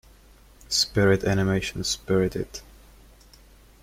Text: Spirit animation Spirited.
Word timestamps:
Spirit 0.67 1.23
animation 1.25 1.83
Spirited. 1.83 2.61